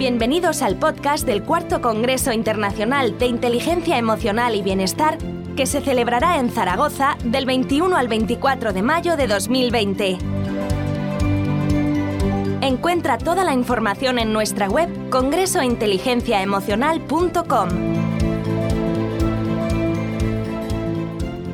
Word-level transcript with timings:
Bienvenidos 0.00 0.62
al 0.62 0.76
podcast 0.76 1.26
del 1.26 1.42
Cuarto 1.42 1.82
Congreso 1.82 2.32
Internacional 2.32 3.18
de 3.18 3.26
Inteligencia 3.26 3.98
Emocional 3.98 4.56
y 4.56 4.62
Bienestar 4.62 5.18
que 5.56 5.66
se 5.66 5.82
celebrará 5.82 6.38
en 6.38 6.48
Zaragoza 6.48 7.18
del 7.22 7.44
21 7.44 7.94
al 7.94 8.08
24 8.08 8.72
de 8.72 8.80
mayo 8.80 9.18
de 9.18 9.26
2020. 9.26 10.16
Encuentra 12.62 13.18
toda 13.18 13.44
la 13.44 13.52
información 13.52 14.18
en 14.18 14.32
nuestra 14.32 14.70
web 14.70 14.88
congresointeligenciaemocional.com. 15.10 17.68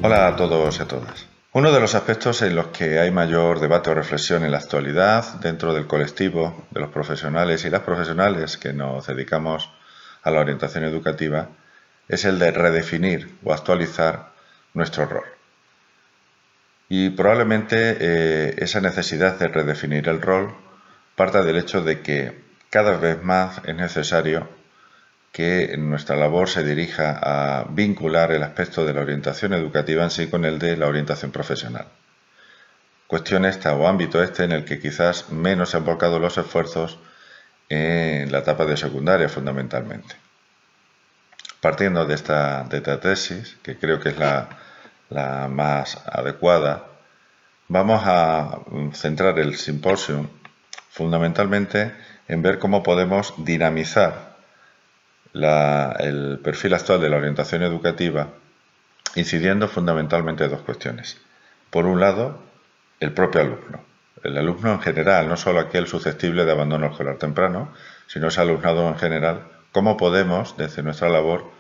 Hola 0.05 0.29
a 0.29 0.37
todos 0.37 0.79
y 0.79 0.83
a 0.83 0.87
todas. 0.87 1.36
Uno 1.57 1.73
de 1.73 1.81
los 1.81 1.95
aspectos 1.95 2.43
en 2.43 2.55
los 2.55 2.67
que 2.67 2.99
hay 2.99 3.11
mayor 3.11 3.61
debate 3.61 3.89
o 3.89 3.95
reflexión 3.95 4.45
en 4.45 4.51
la 4.51 4.59
actualidad 4.59 5.41
dentro 5.41 5.73
del 5.73 5.87
colectivo 5.87 6.67
de 6.71 6.81
los 6.81 6.91
profesionales 6.91 7.65
y 7.65 7.71
las 7.71 7.81
profesionales 7.81 8.59
que 8.59 8.75
nos 8.75 9.07
dedicamos 9.07 9.71
a 10.23 10.31
la 10.31 10.41
orientación 10.41 10.85
educativa 10.85 11.49
es 12.09 12.27
el 12.27 12.39
de 12.39 12.51
redefinir 12.51 13.39
o 13.43 13.55
actualizar 13.55 14.33
nuestro 14.75 15.07
rol. 15.07 15.25
Y 16.91 17.09
probablemente 17.09 17.97
eh, 18.01 18.55
esa 18.59 18.83
necesidad 18.83 19.39
de 19.39 19.49
redefinir 19.49 20.11
el 20.11 20.21
rol 20.21 20.55
parta 21.15 21.43
del 21.43 21.57
hecho 21.57 21.81
de 21.81 22.03
que 22.03 22.39
cada 22.69 22.99
vez 22.99 23.23
más 23.23 23.63
es 23.65 23.75
necesario 23.75 24.47
que 25.37 25.77
nuestra 25.77 26.17
labor 26.17 26.49
se 26.49 26.65
dirija 26.65 27.21
a 27.23 27.67
vincular 27.69 28.33
el 28.33 28.43
aspecto 28.43 28.87
de 28.87 28.95
la 28.95 29.03
orientación 29.03 29.53
educativa 29.53 30.03
en 30.03 30.09
sí 30.09 30.29
con 30.29 30.47
el 30.47 30.59
de 30.59 30.79
la 30.79 30.87
orientación 30.87 31.31
profesional. 31.31 31.89
Cuestión 33.07 33.45
esta 33.45 33.77
o 33.77 33.87
ámbito 33.87 34.23
este 34.23 34.45
en 34.45 34.53
el 34.53 34.65
que 34.65 34.81
quizás 34.81 35.29
menos 35.29 35.69
se 35.69 35.77
han 35.77 35.85
volcado 35.85 36.19
los 36.19 36.39
esfuerzos 36.39 36.99
en 37.69 38.33
la 38.33 38.39
etapa 38.39 38.65
de 38.65 38.79
secundaria 38.79 39.29
fundamentalmente. 39.29 40.15
Partiendo 41.61 42.07
de 42.07 42.15
esta, 42.15 42.67
tesis, 43.03 43.59
que 43.63 43.77
creo 43.77 44.01
que 44.01 44.09
es 44.09 44.19
la, 44.19 44.49
la 45.11 45.49
más 45.49 45.99
adecuada, 46.07 46.87
vamos 47.69 48.01
a 48.07 48.61
centrar 48.95 49.39
el 49.39 49.57
simposium 49.57 50.29
fundamentalmente 50.89 51.93
en 52.27 52.41
ver 52.41 52.59
cómo 52.59 52.83
podemos 52.83 53.35
dinamizar 53.37 54.36
el 55.45 56.41
perfil 56.43 56.75
actual 56.75 57.01
de 57.01 57.11
la 57.11 57.17
orientación 57.17 57.63
educativa 57.63 58.29
incidiendo 59.17 59.67
fundamentalmente 59.67 60.45
en 60.45 60.51
dos 60.51 60.61
cuestiones. 60.61 61.19
Por 61.71 61.87
un 61.87 62.01
lado, 62.01 62.39
el 63.01 63.13
propio 63.13 63.41
alumno. 63.41 63.85
El 64.23 64.37
alumno 64.39 64.73
en 64.73 64.81
general, 64.81 65.29
no 65.29 65.37
solo 65.37 65.61
aquel 65.61 65.87
susceptible 65.87 66.45
de 66.45 66.53
abandono 66.53 66.87
escolar 66.87 67.17
temprano, 67.17 67.73
sino 68.07 68.29
ese 68.29 68.41
alumnado 68.41 68.89
en 68.89 68.97
general, 68.97 69.49
cómo 69.73 69.97
podemos, 69.97 70.57
desde 70.57 70.83
nuestra 70.83 71.09
labor, 71.09 71.51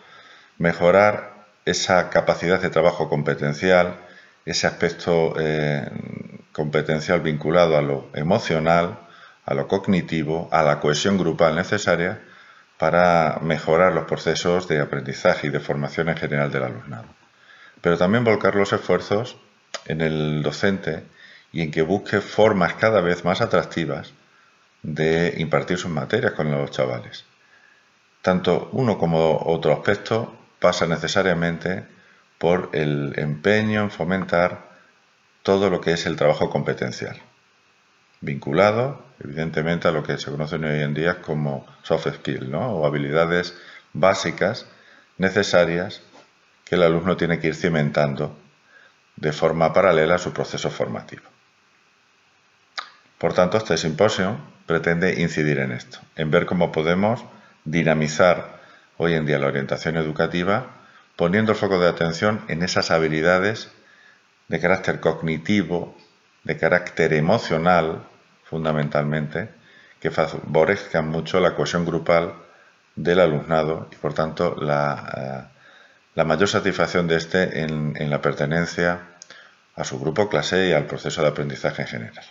mejorar 0.58 1.46
esa 1.64 2.10
capacidad 2.10 2.60
de 2.60 2.70
trabajo 2.70 3.08
competencial, 3.08 3.96
ese 4.44 4.66
aspecto 4.66 5.34
eh, 5.38 5.88
competencial 6.52 7.20
vinculado 7.20 7.76
a 7.76 7.82
lo 7.82 8.08
emocional, 8.14 8.98
a 9.44 9.54
lo 9.54 9.68
cognitivo, 9.68 10.48
a 10.52 10.62
la 10.62 10.80
cohesión 10.80 11.18
grupal 11.18 11.56
necesaria 11.56 12.20
para 12.78 13.38
mejorar 13.42 13.92
los 13.92 14.04
procesos 14.04 14.68
de 14.68 14.80
aprendizaje 14.80 15.46
y 15.46 15.50
de 15.50 15.60
formación 15.60 16.08
en 16.08 16.16
general 16.16 16.50
del 16.50 16.64
alumnado. 16.64 17.06
Pero 17.80 17.96
también 17.96 18.24
volcar 18.24 18.54
los 18.54 18.72
esfuerzos 18.72 19.36
en 19.86 20.00
el 20.00 20.42
docente 20.42 21.04
y 21.52 21.62
en 21.62 21.70
que 21.70 21.82
busque 21.82 22.20
formas 22.20 22.74
cada 22.74 23.00
vez 23.00 23.24
más 23.24 23.40
atractivas 23.40 24.12
de 24.82 25.34
impartir 25.38 25.78
sus 25.78 25.90
materias 25.90 26.32
con 26.32 26.50
los 26.50 26.70
chavales. 26.70 27.24
Tanto 28.22 28.68
uno 28.72 28.98
como 28.98 29.38
otro 29.46 29.72
aspecto 29.72 30.36
pasa 30.60 30.86
necesariamente 30.86 31.84
por 32.38 32.70
el 32.72 33.14
empeño 33.16 33.82
en 33.82 33.90
fomentar 33.90 34.66
todo 35.42 35.70
lo 35.70 35.80
que 35.80 35.92
es 35.92 36.06
el 36.06 36.16
trabajo 36.16 36.50
competencial 36.50 37.20
vinculado, 38.20 39.04
evidentemente, 39.22 39.88
a 39.88 39.92
lo 39.92 40.02
que 40.02 40.18
se 40.18 40.30
conoce 40.30 40.56
hoy 40.56 40.82
en 40.82 40.94
día 40.94 41.22
como 41.22 41.66
soft 41.82 42.08
skills, 42.14 42.52
o 42.52 42.86
habilidades 42.86 43.54
básicas 43.92 44.66
necesarias 45.18 46.02
que 46.64 46.74
el 46.74 46.82
alumno 46.82 47.16
tiene 47.16 47.38
que 47.38 47.48
ir 47.48 47.54
cimentando 47.54 48.36
de 49.16 49.32
forma 49.32 49.72
paralela 49.72 50.16
a 50.16 50.18
su 50.18 50.32
proceso 50.32 50.70
formativo. 50.70 51.22
Por 53.18 53.32
tanto, 53.32 53.56
este 53.56 53.78
simposio 53.78 54.36
pretende 54.66 55.20
incidir 55.20 55.58
en 55.58 55.72
esto, 55.72 56.00
en 56.16 56.30
ver 56.30 56.44
cómo 56.44 56.70
podemos 56.70 57.24
dinamizar 57.64 58.60
hoy 58.98 59.14
en 59.14 59.24
día 59.24 59.38
la 59.38 59.46
orientación 59.46 59.96
educativa, 59.96 60.76
poniendo 61.16 61.52
el 61.52 61.58
foco 61.58 61.78
de 61.78 61.88
atención 61.88 62.42
en 62.48 62.62
esas 62.62 62.90
habilidades 62.90 63.70
de 64.48 64.60
carácter 64.60 65.00
cognitivo, 65.00 65.96
de 66.46 66.56
carácter 66.56 67.12
emocional, 67.12 68.06
fundamentalmente, 68.44 69.48
que 70.00 70.12
favorezcan 70.12 71.08
mucho 71.08 71.40
la 71.40 71.56
cohesión 71.56 71.84
grupal 71.84 72.34
del 72.94 73.18
alumnado 73.18 73.88
y, 73.90 73.96
por 73.96 74.14
tanto, 74.14 74.54
la, 74.54 75.50
eh, 76.14 76.24
mayor 76.24 76.48
satisfacción 76.48 77.08
de 77.08 77.16
éste 77.16 77.62
en, 77.62 78.10
la 78.10 78.22
pertenencia 78.22 79.00
a 79.74 79.82
su 79.82 79.98
grupo 79.98 80.28
clase 80.28 80.68
y 80.68 80.72
al 80.72 80.86
proceso 80.86 81.20
de 81.20 81.28
aprendizaje 81.28 81.82
en 81.82 81.88
general. 81.88 82.24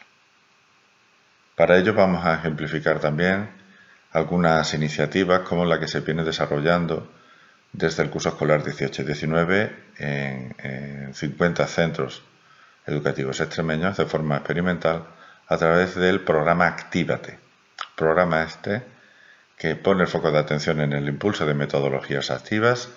Para 1.57 1.77
ello 1.77 1.93
vamos 1.93 2.25
a 2.25 2.35
ejemplificar 2.35 2.99
también 2.99 3.49
algunas 4.13 4.73
iniciativas 4.73 5.41
como 5.41 5.65
la 5.65 5.77
que 5.77 5.89
se 5.89 5.99
viene 5.99 6.23
desarrollando 6.23 7.11
desde 7.73 8.03
el 8.03 8.09
curso 8.09 8.29
escolar 8.29 8.63
18-19 8.63 9.71
en, 9.97 10.55
en 10.59 11.13
50 11.13 11.67
centros 11.67 12.23
educativos 12.85 13.39
extremeños 13.39 13.97
de 13.97 14.05
forma 14.05 14.37
experimental 14.37 15.05
a 15.47 15.57
través 15.57 15.95
del 15.95 16.21
programa 16.21 16.67
Actívate. 16.67 17.39
Programa 17.95 18.43
este 18.43 18.83
que 19.57 19.75
pone 19.75 20.03
el 20.03 20.07
foco 20.07 20.31
de 20.31 20.39
atención 20.39 20.81
en 20.81 20.93
el 20.93 21.07
impulso 21.07 21.45
de 21.45 21.53
metodologías 21.53 22.29
activas 22.29 22.89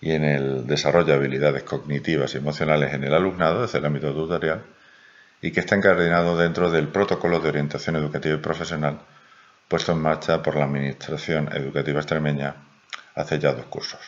y 0.00 0.12
en 0.12 0.24
el 0.24 0.66
desarrollo 0.66 1.06
de 1.06 1.14
habilidades 1.14 1.62
cognitivas 1.62 2.34
y 2.34 2.38
emocionales 2.38 2.94
en 2.94 3.04
el 3.04 3.14
alumnado 3.14 3.62
desde 3.62 3.78
el 3.78 3.86
ámbito 3.86 4.12
tutorial 4.14 4.62
y 5.42 5.52
que 5.52 5.60
está 5.60 5.74
encadenado 5.74 6.38
dentro 6.38 6.70
del 6.70 6.88
protocolo 6.88 7.40
de 7.40 7.48
orientación 7.50 7.96
educativa 7.96 8.34
y 8.34 8.38
profesional 8.38 9.00
puesto 9.68 9.92
en 9.92 9.98
marcha 9.98 10.42
por 10.42 10.56
la 10.56 10.64
Administración 10.64 11.48
Educativa 11.52 12.00
Extremeña 12.00 12.54
hace 13.14 13.38
ya 13.38 13.52
dos 13.52 13.66
cursos. 13.66 14.00